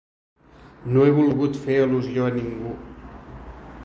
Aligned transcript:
No 0.95 1.03
he 1.03 1.11
volgut 1.17 1.59
fer 1.65 1.77
al·lusió 1.83 2.25
a 2.31 2.35
ningú. 2.39 2.73